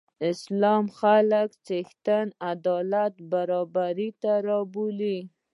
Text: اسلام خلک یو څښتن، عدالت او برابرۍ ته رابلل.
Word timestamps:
اسلام 0.31 0.85
خلک 0.99 1.49
یو 1.53 1.61
څښتن، 1.65 2.27
عدالت 2.51 3.13
او 3.19 3.25
برابرۍ 3.31 4.09
ته 4.21 4.31
رابلل. 4.47 5.21